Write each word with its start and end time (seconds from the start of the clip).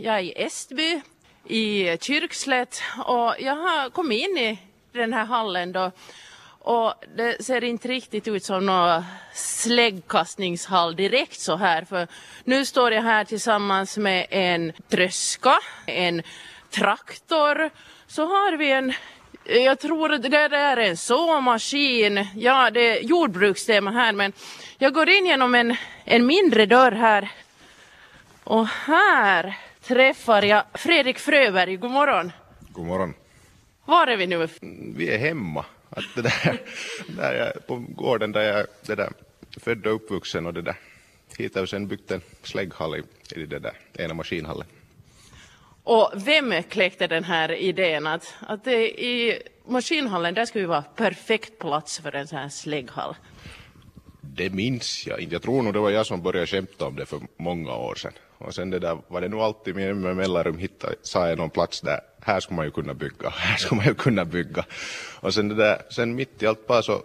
Jag 0.00 0.18
är 0.18 0.22
i 0.22 0.32
Estby 0.36 1.00
i 1.44 1.96
Kyrkslätt 2.00 2.82
och 3.04 3.34
jag 3.38 3.56
har 3.56 3.90
kommit 3.90 4.28
in 4.28 4.38
i 4.38 4.58
den 4.92 5.12
här 5.12 5.24
hallen 5.24 5.72
då 5.72 5.90
och 6.58 6.94
det 7.16 7.44
ser 7.44 7.64
inte 7.64 7.88
riktigt 7.88 8.28
ut 8.28 8.44
som 8.44 8.66
någon 8.66 9.04
släggkastningshall 9.34 10.96
direkt 10.96 11.40
så 11.40 11.56
här 11.56 11.84
för 11.84 12.08
nu 12.44 12.64
står 12.64 12.92
jag 12.92 13.02
här 13.02 13.24
tillsammans 13.24 13.96
med 13.96 14.26
en 14.30 14.72
tröska, 14.88 15.58
en 15.86 16.22
traktor, 16.70 17.70
så 18.06 18.26
har 18.26 18.56
vi 18.56 18.72
en 18.72 18.92
jag 19.44 19.78
tror 19.78 20.12
att 20.12 20.22
det 20.22 20.28
där 20.28 20.50
är 20.50 20.76
en 20.76 20.96
såmaskin. 20.96 22.26
Ja, 22.36 22.70
det 22.70 22.98
är 22.98 23.02
jordbrukstema 23.02 23.90
här 23.90 24.12
men 24.12 24.32
jag 24.78 24.94
går 24.94 25.08
in 25.08 25.26
genom 25.26 25.54
en, 25.54 25.76
en 26.04 26.26
mindre 26.26 26.66
dörr 26.66 26.92
här. 26.92 27.30
Och 28.44 28.66
här 28.66 29.67
träffar 29.88 30.42
jag 30.42 30.64
Fredrik 30.74 31.18
Fröberg. 31.18 31.76
God 31.76 31.90
morgon. 31.90 32.32
God 32.72 32.86
morgon. 32.86 33.14
Var 33.84 34.06
är 34.06 34.16
vi 34.16 34.26
nu? 34.26 34.48
Vi 34.96 35.14
är 35.14 35.18
hemma. 35.18 35.64
Att 35.90 36.04
det 36.16 36.22
där, 36.22 36.60
där 37.08 37.34
jag, 37.34 37.66
på 37.66 37.76
gården 37.76 38.32
där 38.32 38.42
jag 38.42 38.66
det 38.86 38.94
där, 38.94 39.12
född 39.56 39.86
och 39.86 39.94
uppvuxen 39.94 40.46
och 40.46 40.54
det 40.54 40.62
där. 40.62 40.76
Hit 41.38 41.54
har 41.54 41.62
vi 41.62 41.68
sen 41.68 41.88
byggt 41.88 42.10
en 42.10 42.20
slägghall 42.42 42.96
i, 42.96 43.02
i 43.40 43.46
det 43.46 43.58
där 43.58 43.72
ena 43.94 44.14
maskinhallen. 44.14 44.66
Och 45.82 46.12
vem 46.14 46.62
kläckte 46.62 47.06
den 47.06 47.24
här 47.24 47.52
idén 47.52 48.06
att, 48.06 48.34
att 48.40 48.64
det, 48.64 49.04
i 49.04 49.42
maskinhallen 49.66 50.34
där 50.34 50.46
skulle 50.46 50.66
vara 50.66 50.82
perfekt 50.82 51.58
plats 51.58 51.98
för 51.98 52.14
en 52.14 52.26
sån 52.26 52.38
här 52.38 52.48
slägghall? 52.48 53.14
Det 54.38 54.52
minns 54.52 55.06
jag 55.06 55.20
inte. 55.20 55.34
Jag 55.34 55.42
tror 55.42 55.62
nog 55.62 55.72
det 55.72 55.78
var 55.78 55.90
jag 55.90 56.06
som 56.06 56.22
började 56.22 56.46
skämta 56.46 56.86
om 56.86 56.96
det 56.96 57.06
för 57.06 57.20
många 57.36 57.74
år 57.74 57.94
sedan. 57.94 58.12
Och 58.38 58.54
sen 58.54 58.70
det 58.70 58.78
där 58.78 58.98
var 59.08 59.20
det 59.20 59.28
nog 59.28 59.40
alltid 59.40 59.76
med 59.76 59.96
med 59.96 60.16
mellanrum 60.16 60.58
hitta, 60.58 60.88
sa 61.02 61.28
jag 61.28 61.38
någon 61.38 61.50
plats 61.50 61.80
där, 61.80 62.00
här 62.20 62.40
skulle 62.40 62.56
man 62.56 62.64
ju 62.64 62.70
kunna 62.70 62.94
bygga, 62.94 63.30
här 63.36 63.56
skulle 63.56 63.76
man 63.76 63.86
ju 63.86 63.94
kunna 63.94 64.24
bygga. 64.24 64.64
Och 65.20 65.34
sen 65.34 65.48
det 65.48 65.54
där, 65.54 65.82
sen 65.90 66.14
mitt 66.14 66.42
i 66.42 66.46
allt 66.46 66.66
bara 66.66 66.82
så 66.82 67.02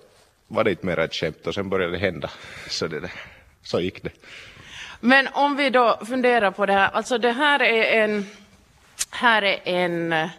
var 0.47 0.63
det 0.63 0.71
inte 0.71 0.85
mer 0.85 0.99
ett 0.99 1.13
skämt 1.13 1.47
och 1.47 1.53
sen 1.53 1.69
började 1.69 1.91
det 1.91 1.97
hända. 1.97 2.29
Så 2.69 2.87
det 2.87 2.99
där, 2.99 3.11
så 3.63 3.79
gick 3.79 4.03
det. 4.03 4.11
Men 4.99 5.27
om 5.33 5.55
vi 5.55 5.69
då 5.69 5.99
funderar 6.05 6.51
på 6.51 6.65
det 6.65 6.73
här, 6.73 6.89
alltså 6.89 7.17
det 7.17 7.31
här 7.31 7.61
är 7.61 8.03
en, 8.03 8.25
här 9.09 9.41
är 9.41 9.59
en 9.65 10.29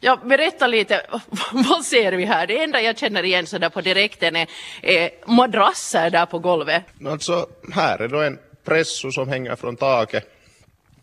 Ja, 0.00 0.16
berätta 0.24 0.66
lite, 0.66 1.06
vad 1.52 1.84
ser 1.84 2.12
vi 2.12 2.24
här? 2.24 2.46
Det 2.46 2.62
enda 2.62 2.80
jag 2.80 2.98
känner 2.98 3.22
igen 3.22 3.46
så 3.46 3.58
där 3.58 3.68
på 3.68 3.80
direkten 3.80 4.36
är, 4.36 4.48
är 4.82 5.10
madrasser 5.26 6.10
där 6.10 6.26
på 6.26 6.38
golvet. 6.38 6.82
Alltså, 7.06 7.46
här 7.72 7.98
är 7.98 8.08
då 8.08 8.20
en 8.20 8.38
presso 8.64 9.12
som 9.12 9.28
hänger 9.28 9.56
från 9.56 9.76
taket 9.76 10.24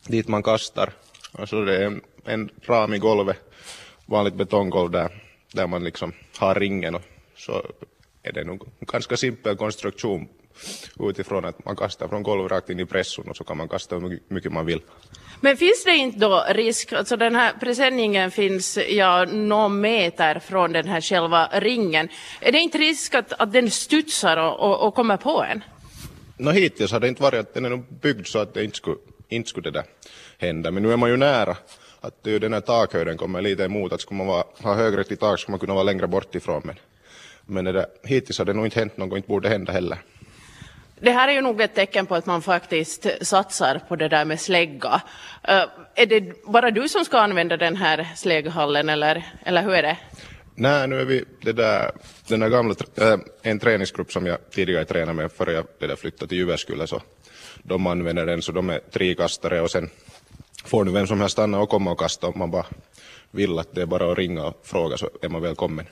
dit 0.08 0.28
man 0.28 0.44
kastar. 0.44 0.94
Alltså 1.32 1.62
det 1.62 1.78
är 1.78 1.86
en, 1.86 2.02
en 2.26 2.50
ram 2.66 2.94
i 2.94 2.98
golvet, 2.98 3.38
vanligt 4.06 4.34
betonggolv 4.34 4.92
där, 4.92 5.10
där 5.52 5.68
man 5.68 5.84
liksom 5.84 6.14
har 6.38 6.56
ringen 6.56 6.96
och 6.96 7.02
så 7.38 7.66
är 8.24 8.32
det 8.32 8.44
nog 8.44 8.68
en 8.80 8.88
ganska 8.92 9.18
simpel 9.18 9.56
konstruktion 9.56 10.28
utifrån 11.00 11.46
att 11.46 11.66
man 11.66 11.76
kastar 11.76 12.08
från 12.08 12.24
golvet 12.24 12.52
rakt 12.52 12.70
in 12.70 12.80
i 12.80 12.86
presson 12.86 13.30
och 13.30 13.36
så 13.36 13.44
kan 13.44 13.58
man 13.58 13.68
kasta 13.70 13.96
hur 13.96 14.20
mycket 14.28 14.52
man 14.52 14.66
vill. 14.66 14.82
Men 15.42 15.58
finns 15.58 15.84
det 15.84 15.96
inte 15.96 16.20
då 16.20 16.46
risk, 16.50 16.94
alltså 16.94 17.18
den 17.18 17.36
här 17.36 17.54
presenningen 17.60 18.32
finns 18.32 18.78
ja, 18.90 19.26
någon 19.26 19.82
meter 19.82 20.40
från 20.40 20.72
den 20.72 20.88
här 20.88 21.02
själva 21.02 21.50
ringen. 21.54 22.10
Är 22.42 22.52
det 22.52 22.60
inte 22.60 22.78
risk 22.78 23.16
att, 23.16 23.34
att 23.34 23.54
den 23.54 23.72
studsar 23.72 24.38
och, 24.38 24.60
och, 24.60 24.88
och 24.88 24.96
kommer 24.96 25.18
på 25.18 25.44
en? 25.44 25.64
No, 26.38 26.50
hittills 26.50 26.92
har 26.92 27.00
det 27.00 27.08
inte 27.08 27.22
varit 27.22 27.40
att 27.40 27.54
den 27.54 27.66
är 27.66 27.84
byggd 28.02 28.28
så 28.28 28.40
att 28.40 28.54
det 28.54 28.64
inte 28.64 28.78
skulle, 28.78 28.98
inte 29.30 29.50
skulle 29.50 29.72
det 29.72 29.80
där 29.80 29.86
hända. 30.38 30.72
Men 30.72 30.84
nu 30.84 30.94
är 30.94 30.98
man 30.98 31.10
ju 31.10 31.18
nära. 31.18 31.58
Att 32.02 32.24
det 32.24 32.30
är 32.30 32.34
ju 32.34 32.40
den 32.40 32.54
här 32.54 32.62
takhöjden 32.62 33.18
kommer 33.18 33.42
lite 33.42 33.64
emot. 33.64 33.94
Att 33.94 34.02
skulle 34.02 34.18
man 34.18 34.28
vara, 34.28 34.44
ha 34.62 34.74
högre 34.74 35.04
till 35.04 35.18
tak 35.18 35.40
skulle 35.40 35.52
man 35.52 35.60
kunna 35.60 35.74
vara 35.74 35.84
längre 35.84 36.08
bort 36.08 36.36
ifrån. 36.36 36.62
Men, 36.66 36.76
men 37.46 37.66
det 37.66 37.72
där, 37.72 37.86
hittills 38.04 38.38
har 38.38 38.46
det 38.46 38.54
nog 38.54 38.66
inte 38.66 38.80
hänt 38.80 38.98
något 38.98 39.12
och 39.12 39.18
inte 39.18 39.28
borde 39.28 39.50
hända 39.50 39.72
heller. 39.72 39.98
Det 41.00 41.12
här 41.12 41.28
är 41.28 41.34
ju 41.34 41.42
nog 41.42 41.62
ett 41.62 41.76
tecken 41.76 42.06
på 42.06 42.16
att 42.16 42.26
man 42.26 42.42
faktiskt 42.42 43.08
satsar 43.22 43.82
på 43.88 43.96
det 43.96 44.08
där 44.08 44.26
med 44.26 44.40
slägga. 44.40 45.02
Uh, 45.50 45.66
är 45.96 46.06
det 46.06 46.44
bara 46.46 46.72
du 46.72 46.90
som 46.90 47.06
ska 47.06 47.20
använda 47.20 47.58
den 47.58 47.76
här 47.76 48.08
slägghallen 48.16 48.90
eller, 48.90 49.26
eller 49.46 49.64
hur 49.64 49.74
är 49.74 49.82
det? 49.82 49.98
Nej, 50.56 50.88
nu 50.88 51.02
är 51.02 51.06
vi 51.06 51.24
det 51.42 51.54
där, 51.54 51.92
den 52.28 52.40
där 52.40 52.50
gamla, 52.50 52.76
äh, 52.98 53.18
en 53.42 53.60
träningsgrupp 53.60 54.12
som 54.12 54.26
jag 54.26 54.38
tidigare 54.52 54.86
tränade 54.86 55.14
med 55.14 55.32
före 55.32 55.54
jag 55.54 55.66
det 55.80 55.88
där 55.88 55.96
flyttade 55.96 56.28
till 56.28 56.38
Jyväskylä 56.38 56.88
så 56.88 57.02
de 57.64 57.88
använder 57.88 58.26
den 58.26 58.42
så 58.42 58.52
de 58.52 58.70
är 58.70 58.80
trikastare 58.80 59.62
och 59.62 59.72
sen 59.72 59.90
får 60.66 60.86
nu 60.86 60.92
vem 60.92 61.08
som 61.08 61.20
helst 61.20 61.34
stanna 61.34 61.60
och 61.60 61.70
komma 61.70 61.92
och 61.92 62.00
kasta 62.00 62.28
om 62.28 62.40
man 62.40 62.52
bara 62.52 62.66
vill 63.32 63.60
att 63.60 63.76
det 63.76 63.82
är 63.82 63.86
bara 63.86 64.12
att 64.12 64.18
ringa 64.18 64.46
och 64.46 64.62
fråga 64.64 64.98
så 64.98 65.10
är 65.22 65.30
man 65.30 65.42
välkommen. 65.42 65.86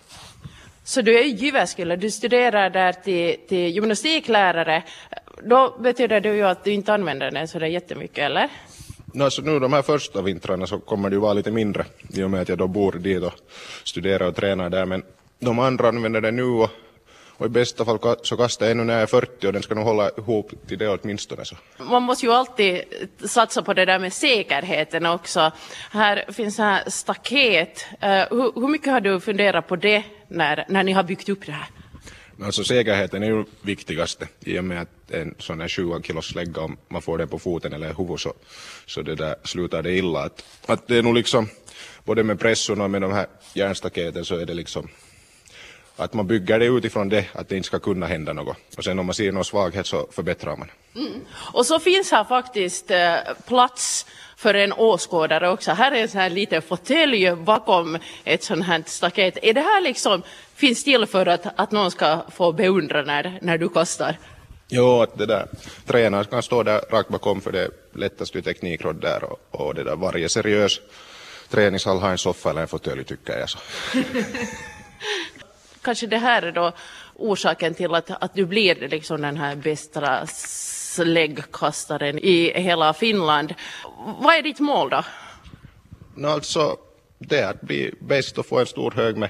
Så 0.85 1.01
du 1.01 1.19
är 1.19 1.23
Jyväskylä, 1.23 1.95
du 1.95 2.11
studerar 2.11 2.69
där 2.69 2.93
till, 2.93 3.35
till 3.47 3.69
gymnastiklärare. 3.69 4.83
Då 5.43 5.77
betyder 5.79 6.21
det 6.21 6.35
ju 6.35 6.43
att 6.43 6.63
du 6.63 6.71
inte 6.71 6.93
använder 6.93 7.31
den 7.31 7.47
så 7.47 7.59
det 7.59 7.65
är 7.65 7.69
jättemycket, 7.69 8.17
eller? 8.17 8.49
No, 9.13 9.23
alltså 9.23 9.41
nu 9.41 9.59
de 9.59 9.73
här 9.73 9.81
första 9.81 10.21
vintrarna 10.21 10.67
så 10.67 10.79
kommer 10.79 11.09
det 11.09 11.13
ju 11.13 11.19
vara 11.19 11.33
lite 11.33 11.51
mindre 11.51 11.85
i 12.13 12.23
och 12.23 12.31
med 12.31 12.41
att 12.41 12.49
jag 12.49 12.57
då 12.57 12.67
bor 12.67 12.91
dit 12.91 13.23
och 13.23 13.33
studerar 13.83 14.27
och 14.27 14.35
tränar 14.35 14.69
där. 14.69 14.85
Men 14.85 15.03
de 15.39 15.59
andra 15.59 15.87
använder 15.87 16.21
den 16.21 16.35
nu 16.35 16.43
och, 16.43 16.69
och 17.37 17.45
i 17.45 17.49
bästa 17.49 17.85
fall 17.85 17.99
så 18.21 18.37
kastar 18.37 18.65
jag 18.65 18.71
ännu 18.71 18.83
när 18.83 18.93
jag 18.93 19.01
är 19.01 19.07
40 19.07 19.47
och 19.47 19.53
den 19.53 19.63
ska 19.63 19.75
nog 19.75 19.83
hålla 19.83 20.09
ihop 20.17 20.51
till 20.67 20.77
det 20.77 20.89
åtminstone. 20.89 21.45
Så. 21.45 21.55
Man 21.77 22.03
måste 22.03 22.25
ju 22.25 22.31
alltid 22.31 22.81
satsa 23.25 23.61
på 23.61 23.73
det 23.73 23.85
där 23.85 23.99
med 23.99 24.13
säkerheten 24.13 25.05
också. 25.05 25.51
Här 25.91 26.25
finns 26.31 26.57
här 26.57 26.83
staket. 26.87 27.85
Uh, 28.03 28.09
hur, 28.09 28.61
hur 28.61 28.67
mycket 28.67 28.93
har 28.93 29.01
du 29.01 29.19
funderat 29.19 29.67
på 29.67 29.75
det 29.75 30.03
när, 30.33 30.65
när 30.69 30.83
ni 30.83 30.91
har 30.91 31.03
byggt 31.03 31.29
upp 31.29 31.45
det 31.45 31.51
här? 31.51 31.67
Alltså 32.41 32.63
säkerheten 32.63 33.23
är 33.23 33.27
ju 33.27 33.45
viktigaste 33.61 34.27
i 34.39 34.59
och 34.59 34.63
med 34.63 34.81
att 34.81 35.11
en 35.11 35.35
sån 35.39 35.61
här 35.61 35.67
20 35.67 36.01
kilos 36.01 36.25
slägga 36.25 36.61
om 36.61 36.77
man 36.87 37.01
får 37.01 37.17
den 37.17 37.27
på 37.27 37.39
foten 37.39 37.73
eller 37.73 37.93
huvudet 37.93 38.19
så, 38.19 38.33
så 38.85 39.01
det 39.01 39.15
där 39.15 39.35
slutar 39.43 39.83
det 39.83 39.93
illa. 39.93 40.23
Att, 40.23 40.43
att 40.65 40.87
det 40.87 40.97
är 40.97 41.03
nog 41.03 41.13
liksom 41.13 41.47
både 42.03 42.23
med 42.23 42.39
pressorna 42.39 42.83
och 42.83 42.91
med 42.91 43.01
de 43.01 43.11
här 43.11 43.27
järnstaketen 43.53 44.25
så 44.25 44.35
är 44.35 44.45
det 44.45 44.53
liksom 44.53 44.87
att 45.95 46.13
man 46.13 46.27
bygger 46.27 46.59
det 46.59 46.65
utifrån 46.65 47.09
det, 47.09 47.25
att 47.33 47.49
det 47.49 47.55
inte 47.55 47.67
ska 47.67 47.79
kunna 47.79 48.05
hända 48.05 48.33
något. 48.33 48.57
Och 48.77 48.83
sen 48.83 48.99
om 48.99 49.05
man 49.05 49.15
ser 49.15 49.31
någon 49.31 49.45
svaghet 49.45 49.87
så 49.87 50.07
förbättrar 50.11 50.57
man. 50.57 50.71
Mm. 50.95 51.21
Och 51.53 51.65
så 51.65 51.79
finns 51.79 52.11
här 52.11 52.23
faktiskt 52.23 52.91
eh, 52.91 53.15
plats 53.47 54.05
för 54.37 54.53
en 54.53 54.73
åskådare 54.73 55.49
också. 55.49 55.71
Här 55.71 55.91
är 55.91 56.01
en 56.01 56.09
sån 56.09 56.21
här 56.21 56.29
liten 56.29 56.61
fåtölj 56.61 57.35
bakom 57.35 57.97
ett 58.23 58.43
sånt 58.43 58.65
här 58.65 58.83
staket. 58.85 59.37
Är 59.41 59.53
det 59.53 59.61
här 59.61 59.81
liksom, 59.81 60.21
finns 60.55 60.83
till 60.83 61.05
för 61.05 61.25
att, 61.25 61.59
att 61.59 61.71
någon 61.71 61.91
ska 61.91 62.21
få 62.31 62.51
beundra 62.51 63.01
när, 63.01 63.39
när 63.41 63.57
du 63.57 63.69
kastar? 63.69 64.17
Jo, 64.67 65.01
att 65.01 65.17
det 65.17 65.25
där, 65.25 65.47
tränaren 65.85 66.25
kan 66.25 66.43
stå 66.43 66.63
där 66.63 66.81
rakt 66.89 67.09
bakom 67.09 67.41
för 67.41 67.51
det 67.51 67.69
lättaste 67.95 68.41
teknikråd 68.41 69.01
där 69.01 69.23
och, 69.23 69.39
och 69.51 69.75
det 69.75 69.83
där 69.83 69.95
varje 69.95 70.29
seriös 70.29 70.79
träningshall 71.49 71.99
har 71.99 72.09
en 72.09 72.17
soffa 72.17 72.49
eller 72.49 72.61
en 72.61 72.67
fåtölj 72.67 73.03
tycker 73.03 73.39
jag 73.39 73.49
så. 73.49 73.59
Kanske 75.83 76.07
det 76.07 76.17
här 76.17 76.41
är 76.41 76.51
då 76.51 76.71
orsaken 77.15 77.73
till 77.73 77.95
att, 77.95 78.23
att 78.23 78.33
du 78.33 78.45
blir 78.45 78.75
liksom 78.75 79.21
den 79.21 79.37
här 79.37 79.55
bästa 79.55 80.27
släggkastaren 80.27 82.19
i 82.19 82.53
hela 82.55 82.93
Finland. 82.93 83.53
Vad 84.19 84.35
är 84.35 84.41
ditt 84.41 84.59
mål 84.59 84.89
då? 84.89 85.03
No, 86.15 86.27
alltså, 86.27 86.77
det 87.19 87.39
är 87.39 87.49
att 87.49 87.61
bli 87.61 87.93
bäst 87.99 88.37
och 88.37 88.45
få 88.45 88.59
en 88.59 88.65
stor 88.65 88.91
hög 88.91 89.17
med 89.17 89.29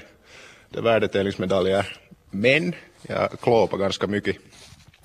värdetävlingsmedaljer. 0.68 1.96
Men 2.30 2.74
jag 3.02 3.40
klåpar 3.40 3.78
ganska 3.78 4.06
mycket 4.06 4.36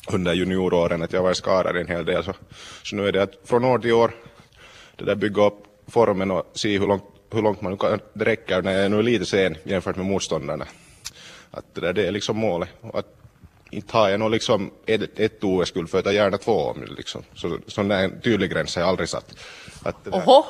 under 0.07 0.33
junioråren, 0.33 1.03
att 1.03 1.13
jag 1.13 1.23
var 1.23 1.33
skadad 1.33 1.77
en 1.77 1.87
hel 1.87 2.05
del. 2.05 2.23
Så, 2.23 2.33
så 2.83 2.95
nu 2.95 3.07
är 3.07 3.11
det 3.11 3.23
att 3.23 3.33
från 3.45 3.65
år 3.65 3.79
till 3.79 3.93
år 3.93 4.11
det 4.95 5.05
där 5.05 5.15
bygga 5.15 5.45
upp 5.45 5.63
formen 5.87 6.31
och 6.31 6.51
se 6.53 6.79
hur 6.79 6.87
långt, 6.87 7.03
hur 7.33 7.41
långt 7.41 7.61
man 7.61 7.77
kan, 7.77 7.99
det 8.13 8.25
räcker 8.25 8.61
när 8.61 8.71
jag 8.71 8.85
är 8.85 8.89
nu 8.89 9.01
lite 9.01 9.25
sen 9.25 9.57
jämfört 9.63 9.95
med 9.95 10.05
motståndarna. 10.05 10.65
Att 11.51 11.75
det, 11.75 11.81
där, 11.81 11.93
det 11.93 12.07
är 12.07 12.11
liksom 12.11 12.37
målet. 12.37 12.69
Att 12.93 13.15
inte 13.71 13.97
har 13.97 14.09
jag 14.09 14.19
nog 14.19 14.31
liksom 14.31 14.71
ett, 14.85 15.19
ett 15.19 15.43
OS-guld 15.43 15.89
för 15.89 16.01
jag 16.05 16.13
gärna 16.13 16.37
två 16.37 16.51
om 16.51 16.85
liksom. 16.97 17.23
Så, 17.35 17.57
sån 17.67 17.87
där 17.87 18.11
tydlig 18.23 18.51
gräns 18.51 18.75
har 18.75 18.81
jag 18.81 18.89
aldrig 18.89 19.09
satt. 19.09 19.35
Att 19.83 20.03
där, 20.03 20.11
Oho, 20.11 20.45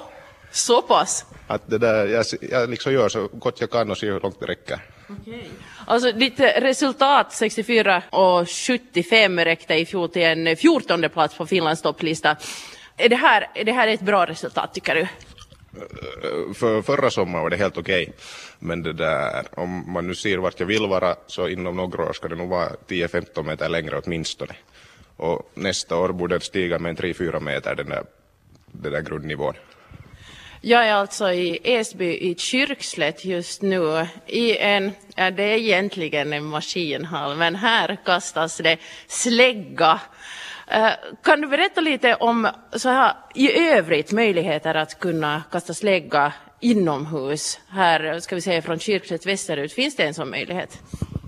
så 0.51 0.81
pass? 0.81 1.25
Att 1.47 1.61
det 1.69 1.77
där, 1.77 2.07
jag, 2.07 2.25
jag 2.41 2.69
liksom 2.69 2.93
gör 2.93 3.09
så 3.09 3.29
gott 3.33 3.61
jag 3.61 3.71
kan 3.71 3.91
och 3.91 3.97
ser 3.97 4.11
hur 4.11 4.19
långt 4.19 4.39
det 4.39 4.45
räcker. 4.45 4.79
Okay. 5.21 5.43
Alltså 5.87 6.11
ditt 6.11 6.39
resultat 6.39 7.33
64 7.33 8.03
och 8.09 8.49
75 8.49 9.39
räckte 9.39 9.75
i 9.75 9.85
fjol 9.85 10.09
till 10.09 10.21
en 10.21 10.57
14 10.57 11.09
plats 11.09 11.35
på 11.35 11.45
Finlands 11.45 11.81
topplista. 11.81 12.35
Är 12.97 13.09
det, 13.09 13.15
här, 13.15 13.49
är 13.55 13.63
det 13.63 13.71
här 13.71 13.87
ett 13.87 14.01
bra 14.01 14.25
resultat 14.25 14.73
tycker 14.73 14.95
du? 14.95 15.07
För 16.53 16.81
förra 16.81 17.09
sommaren 17.09 17.43
var 17.43 17.49
det 17.49 17.57
helt 17.57 17.77
okej. 17.77 18.03
Okay. 18.03 18.13
Men 18.59 18.83
det 18.83 18.93
där, 18.93 19.45
om 19.51 19.93
man 19.93 20.07
nu 20.07 20.15
ser 20.15 20.37
vart 20.37 20.59
jag 20.59 20.67
vill 20.67 20.87
vara 20.87 21.15
så 21.27 21.47
inom 21.47 21.75
några 21.75 22.03
år 22.03 22.13
ska 22.13 22.27
det 22.27 22.35
nog 22.35 22.49
vara 22.49 22.69
10-15 22.87 23.43
meter 23.43 23.69
längre 23.69 24.01
åtminstone. 24.05 24.55
Och 25.17 25.51
nästa 25.53 25.97
år 25.97 26.09
borde 26.09 26.37
det 26.37 26.45
stiga 26.45 26.79
med 26.79 26.89
en 26.89 26.97
3-4 26.97 27.39
meter 27.39 27.75
den 27.75 27.89
där, 27.89 28.03
den 28.71 28.91
där 28.91 29.01
grundnivån. 29.01 29.53
Jag 30.61 30.87
är 30.87 30.93
alltså 30.93 31.31
i 31.31 31.59
Esby 31.63 32.17
i 32.17 32.35
Kyrkslätt 32.35 33.25
just 33.25 33.61
nu 33.61 34.07
i 34.27 34.57
en, 34.57 34.91
ja, 35.15 35.31
det 35.31 35.43
är 35.43 35.57
egentligen 35.57 36.33
en 36.33 36.43
maskinhall, 36.43 37.37
men 37.37 37.55
här 37.55 37.97
kastas 38.05 38.57
det 38.57 38.77
slägga. 39.07 39.99
Eh, 40.69 40.91
kan 41.23 41.41
du 41.41 41.47
berätta 41.47 41.81
lite 41.81 42.15
om 42.15 42.47
så 42.71 42.89
här, 42.89 43.13
i 43.35 43.59
övrigt 43.59 44.11
möjligheter 44.11 44.75
att 44.75 44.99
kunna 44.99 45.43
kasta 45.51 45.73
slägga 45.73 46.33
inomhus? 46.59 47.59
Här 47.69 48.19
ska 48.19 48.35
vi 48.35 48.41
säga 48.41 48.61
från 48.61 48.79
Kyrkslätt 48.79 49.25
västerut, 49.25 49.73
finns 49.73 49.95
det 49.95 50.03
en 50.03 50.13
sån 50.13 50.29
möjlighet? 50.29 50.79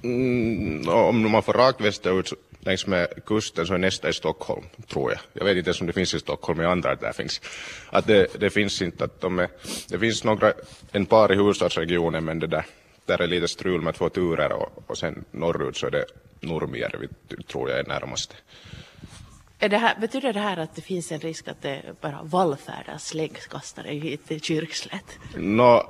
Mm, 0.03 0.89
om 0.89 1.31
man 1.31 1.43
får 1.43 1.53
rakt 1.53 1.81
västerut 1.81 2.33
längs 2.59 2.87
med 2.87 3.07
kusten 3.25 3.65
så 3.65 3.73
är 3.73 3.77
nästa 3.77 4.09
i 4.09 4.13
Stockholm, 4.13 4.63
tror 4.87 5.11
jag. 5.11 5.19
Jag 5.33 5.45
vet 5.45 5.57
inte 5.57 5.69
ens 5.69 5.81
om 5.81 5.87
det 5.87 5.93
finns 5.93 6.13
i 6.13 6.19
Stockholm, 6.19 6.57
men 6.57 6.63
jag 6.63 6.71
antar 6.71 6.91
att 6.91 7.01
det 7.01 7.13
finns. 7.13 7.41
Att 7.89 8.07
det, 8.07 8.39
det 8.39 8.49
finns 8.49 8.81
inte, 8.81 9.03
att 9.03 9.21
de 9.21 9.39
är, 9.39 9.47
det 9.89 9.99
finns 9.99 10.23
några, 10.23 10.53
en 10.91 11.05
par 11.05 11.31
i 11.31 11.35
huvudstadsregionen, 11.35 12.25
men 12.25 12.39
det 12.39 12.47
där, 12.47 12.65
där 13.05 13.21
är 13.21 13.27
lite 13.27 13.47
strul 13.47 13.81
med 13.81 13.95
två 13.95 14.09
turer 14.09 14.51
och, 14.51 14.83
och 14.87 14.97
sen 14.97 15.25
norrut 15.31 15.77
så 15.77 15.87
är 15.87 15.91
det 15.91 16.05
Nurmijärvi, 16.39 17.07
tror 17.47 17.69
jag 17.69 17.79
är 17.79 17.83
närmast. 17.83 18.35
Det 19.69 19.77
här, 19.77 19.95
betyder 19.99 20.33
det 20.33 20.39
här 20.39 20.57
att 20.57 20.75
det 20.75 20.81
finns 20.81 21.11
en 21.11 21.19
risk 21.19 21.47
att 21.47 21.61
det 21.61 21.81
bara 22.01 22.19
vallfärdas 22.23 23.07
släggkastare 23.07 23.87
hit 23.87 24.27
till 24.27 24.41
Kyrkslätt? 24.41 25.19
No, 25.35 25.83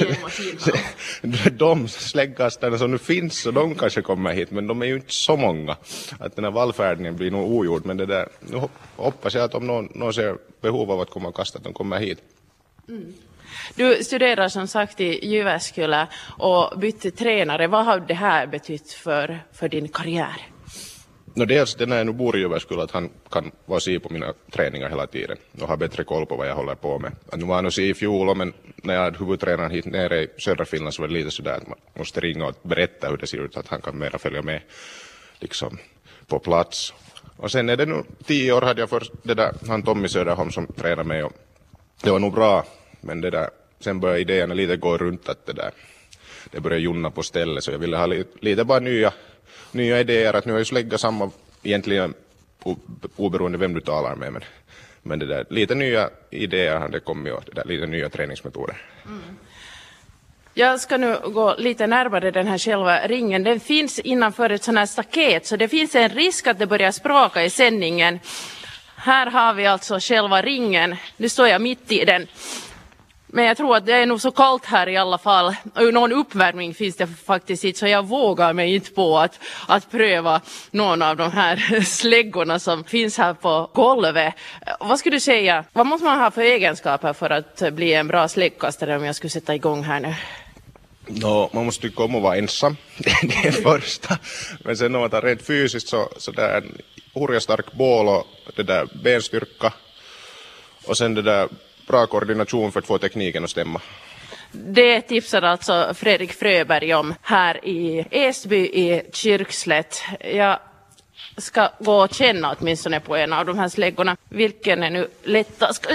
de 1.52 1.88
släggkastarna 1.88 2.78
som 2.78 2.90
nu 2.90 2.98
finns, 2.98 3.38
så 3.38 3.50
de 3.50 3.74
kanske 3.74 4.02
kommer 4.02 4.32
hit, 4.32 4.50
men 4.50 4.66
de 4.66 4.82
är 4.82 4.86
ju 4.86 4.94
inte 4.94 5.12
så 5.12 5.36
många. 5.36 5.76
Att 6.18 6.36
den 6.36 6.44
här 6.44 6.50
vallfärdningen 6.50 7.16
blir 7.16 7.30
nog 7.30 7.52
ogjord, 7.52 7.86
men 7.86 7.96
det 7.96 8.06
där, 8.06 8.28
nu 8.40 8.60
hoppas 8.96 9.34
jag 9.34 9.44
att 9.44 9.54
om 9.54 9.66
någon, 9.66 9.88
någon 9.94 10.14
ser 10.14 10.36
behov 10.60 10.90
av 10.90 11.00
att 11.00 11.10
komma 11.10 11.28
och 11.28 11.36
kasta, 11.36 11.58
att 11.58 11.64
de 11.64 11.72
kommer 11.72 11.98
hit. 11.98 12.18
Mm. 12.88 13.14
Du 13.74 14.04
studerar 14.04 14.48
som 14.48 14.68
sagt 14.68 15.00
i 15.00 15.28
Jyväskylä 15.28 16.06
och 16.38 16.78
bytte 16.78 17.10
tränare. 17.10 17.66
Vad 17.66 17.84
har 17.84 18.00
det 18.00 18.14
här 18.14 18.46
betytt 18.46 18.92
för, 18.92 19.40
för 19.52 19.68
din 19.68 19.88
karriär? 19.88 20.55
No 21.36 21.44
dels 21.44 21.74
den 21.74 21.90
jag 21.90 22.06
nu 22.06 22.12
bor 22.12 22.36
i 22.36 22.40
Jyväskylä 22.40 22.82
att 22.82 22.90
han 22.90 23.10
kan 23.30 23.50
vara 23.66 23.80
si 23.80 23.98
på 23.98 24.08
mina 24.12 24.32
träningar 24.50 24.88
hela 24.88 25.06
tiden 25.06 25.36
och 25.60 25.68
ha 25.68 25.76
bättre 25.76 26.04
koll 26.04 26.26
på 26.26 26.36
vad 26.36 26.48
jag 26.48 26.54
håller 26.54 26.74
på 26.74 26.98
med. 26.98 27.12
Att 27.32 27.38
nu 27.38 27.46
var 27.46 27.54
han 27.54 27.72
si 27.72 27.88
i 27.88 27.94
fjol 27.94 28.36
men 28.36 28.52
när 28.76 28.94
jag 28.94 29.02
hade 29.02 29.18
huvudtränaren 29.18 29.70
hit 29.70 29.84
nere 29.84 30.22
i 30.22 30.28
södra 30.38 30.64
Finland 30.64 30.94
så 30.94 31.02
var 31.02 31.08
det 31.08 31.14
lite 31.14 31.30
sådär 31.30 31.56
att 31.56 31.68
man 31.68 31.78
måste 31.94 32.20
ringa 32.20 32.46
och 32.46 32.54
berätta 32.62 33.08
hur 33.08 33.16
det 33.16 33.26
ser 33.26 33.44
ut 33.44 33.56
att 33.56 33.68
han 33.68 33.80
kan 33.80 33.98
mera 33.98 34.18
följa 34.18 34.42
med 34.42 34.60
liksom 35.40 35.78
på 36.26 36.38
plats. 36.38 36.94
Och 37.36 37.50
sen 37.50 37.68
är 37.68 37.76
det 37.76 37.86
nu 37.86 38.02
tio 38.24 38.52
år 38.52 38.62
hade 38.62 38.80
jag 38.80 38.90
först 38.90 39.12
det 39.22 39.34
där, 39.34 39.52
han 39.68 39.82
Tommy 39.82 40.08
Söderholm 40.08 40.50
som 40.50 40.66
tränade 40.66 41.04
mig 41.04 41.22
och 41.22 41.32
det 42.02 42.10
var 42.10 42.18
nog 42.18 42.34
bra 42.34 42.64
men 43.00 43.20
det 43.20 43.30
där, 43.30 43.50
sen 43.80 44.00
började 44.00 44.20
idéerna 44.20 44.54
lite 44.54 44.76
gå 44.76 44.98
runt 44.98 45.28
att 45.28 45.46
det 45.46 45.52
där, 45.52 45.70
det 46.50 46.60
började 46.60 46.82
junna 46.82 47.10
på 47.10 47.22
stället 47.22 47.64
så 47.64 47.70
jag 47.70 47.78
ville 47.78 47.96
ha 47.96 48.06
lite, 48.06 48.30
lite 48.40 48.64
bara 48.64 48.80
nya 48.80 49.12
nya 49.72 50.00
idéer 50.00 50.34
att 50.34 50.44
nu 50.44 50.52
har 50.52 50.58
ju 50.58 50.64
slägga 50.64 50.98
samma 50.98 51.30
egentligen 51.62 52.14
oberoende 53.16 53.58
vem 53.58 53.74
du 53.74 53.80
talar 53.80 54.14
med 54.14 54.32
men, 54.32 54.44
men 55.02 55.18
det 55.18 55.26
där, 55.26 55.46
lite 55.50 55.74
nya 55.74 56.10
idéer 56.30 56.76
har 56.76 56.88
det 56.88 57.00
kommit 57.00 57.32
och 57.32 57.42
det 57.46 57.52
där, 57.52 57.64
lite 57.64 57.86
nya 57.86 58.08
träningsmetoder. 58.08 58.76
Mm. 59.04 59.22
Jag 60.54 60.80
ska 60.80 60.96
nu 60.96 61.16
gå 61.24 61.54
lite 61.58 61.86
närmare 61.86 62.30
den 62.30 62.46
här 62.46 62.58
själva 62.58 63.06
ringen. 63.06 63.44
Den 63.44 63.60
finns 63.60 63.98
innanför 63.98 64.50
ett 64.50 64.64
sånt 64.64 64.78
här 64.78 64.86
staket 64.86 65.46
så 65.46 65.56
det 65.56 65.68
finns 65.68 65.94
en 65.94 66.08
risk 66.08 66.46
att 66.46 66.58
det 66.58 66.66
börjar 66.66 66.92
språka 66.92 67.44
i 67.44 67.50
sändningen. 67.50 68.20
Här 68.96 69.26
har 69.26 69.54
vi 69.54 69.66
alltså 69.66 69.98
själva 70.00 70.42
ringen. 70.42 70.96
Nu 71.16 71.28
står 71.28 71.48
jag 71.48 71.60
mitt 71.60 71.92
i 71.92 72.04
den. 72.04 72.26
Men 73.36 73.44
jag 73.44 73.56
tror 73.56 73.76
att 73.76 73.86
det 73.86 73.92
är 73.92 74.06
nog 74.06 74.20
så 74.20 74.30
kallt 74.30 74.64
här 74.64 74.88
i 74.88 74.96
alla 74.96 75.18
fall. 75.18 75.54
Och 75.74 75.94
någon 75.94 76.12
uppvärmning 76.12 76.74
finns 76.74 76.96
det 76.96 77.06
faktiskt 77.06 77.64
inte 77.64 77.78
så 77.78 77.86
jag 77.86 78.06
vågar 78.06 78.52
mig 78.52 78.74
inte 78.74 78.90
på 78.90 79.18
att, 79.18 79.40
att 79.68 79.90
pröva 79.90 80.40
någon 80.70 81.02
av 81.02 81.16
de 81.16 81.32
här 81.32 81.80
släggorna 81.84 82.58
som 82.58 82.84
finns 82.84 83.18
här 83.18 83.34
på 83.34 83.70
golvet. 83.74 84.34
Vad 84.80 84.98
skulle 84.98 85.16
du 85.16 85.20
säga, 85.20 85.64
vad 85.72 85.86
måste 85.86 86.04
man 86.04 86.18
ha 86.18 86.30
för 86.30 86.42
egenskaper 86.42 87.12
för 87.12 87.30
att 87.30 87.74
bli 87.74 87.92
en 87.92 88.08
bra 88.08 88.28
släggkastare 88.28 88.96
om 88.96 89.04
jag 89.04 89.14
skulle 89.14 89.30
sätta 89.30 89.54
igång 89.54 89.82
här 89.82 90.00
nu? 90.00 90.14
No, 91.06 91.50
man 91.52 91.64
måste 91.64 91.82
tycka 91.82 92.02
om 92.02 92.14
att 92.14 92.22
vara 92.22 92.36
ensam, 92.36 92.76
det 92.98 93.10
är 93.10 93.42
det 93.42 93.52
första. 93.52 94.18
Men 94.64 94.76
sen 94.76 94.94
om 94.94 95.00
man 95.00 95.10
tar 95.10 95.22
rent 95.22 95.46
fysiskt 95.46 95.88
så, 95.88 96.08
så 96.16 96.30
det 96.30 96.42
är 96.42 96.56
en 96.56 96.78
hurja 97.14 97.40
stark 97.40 97.72
bål 97.72 98.08
och 98.08 98.26
det 98.56 98.62
där 98.62 98.88
benstyrka. 99.02 99.72
Och 100.86 100.96
sen 100.98 101.14
det 101.14 101.22
där 101.22 101.48
bra 101.86 102.06
koordination 102.06 102.72
för 102.72 102.80
att 102.80 102.86
få 102.86 102.98
tekniken 102.98 103.44
att 103.44 103.50
stämma. 103.50 103.80
Det 104.52 105.00
tipsar 105.00 105.42
alltså 105.42 105.94
Fredrik 105.94 106.32
Fröberg 106.32 106.94
om 106.94 107.14
här 107.22 107.64
i 107.64 108.06
Esby 108.10 108.56
i 108.56 109.02
Kyrkslätt. 109.12 110.02
Jag 110.20 110.58
ska 111.36 111.70
gå 111.78 112.02
och 112.02 112.14
känna 112.14 112.56
åtminstone 112.58 113.00
på 113.00 113.16
en 113.16 113.32
av 113.32 113.46
de 113.46 113.58
här 113.58 113.68
släggorna. 113.68 114.16
Vilken 114.28 114.82
är 114.82 114.90
nu 114.90 115.08
lättast? 115.24 115.86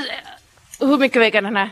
Hur 0.79 0.97
mycket 0.97 1.21
väger 1.21 1.41
den 1.41 1.55
här? 1.55 1.69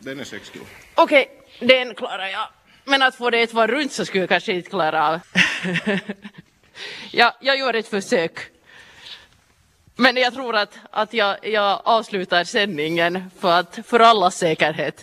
Den 0.00 0.20
är 0.20 0.24
6 0.24 0.52
kilo. 0.52 0.64
Okej, 0.94 1.28
okay, 1.56 1.68
den 1.68 1.94
klarar 1.94 2.26
jag. 2.26 2.48
Men 2.84 3.02
att 3.02 3.14
få 3.14 3.30
det 3.30 3.42
ett 3.42 3.54
varv 3.54 3.70
runt 3.70 3.92
så 3.92 4.04
skulle 4.04 4.22
jag 4.22 4.28
kanske 4.28 4.52
inte 4.52 4.70
klara 4.70 5.08
av. 5.08 5.20
ja, 7.10 7.36
jag 7.40 7.58
gör 7.58 7.74
ett 7.74 7.88
försök. 7.88 8.40
Men 10.00 10.16
jag 10.16 10.34
tror 10.34 10.56
att, 10.56 10.78
att 10.90 11.12
jag, 11.12 11.36
jag 11.42 11.80
avslutar 11.84 12.44
sändningen 12.44 13.30
för, 13.40 13.52
att, 13.52 13.78
för 13.86 14.00
allas 14.00 14.36
säkerhet. 14.38 14.96